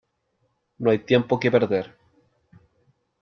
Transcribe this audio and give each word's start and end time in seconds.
No 0.79 0.89
hay 0.89 0.97
tiempo 0.97 1.39
que 1.39 1.51
perder. 1.51 1.95